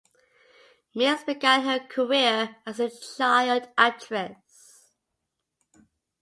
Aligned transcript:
Mills 0.95 1.23
began 1.23 1.61
her 1.61 1.77
career 1.77 2.55
as 2.65 2.79
a 2.79 2.89
child 2.89 3.69
actress. 3.77 4.91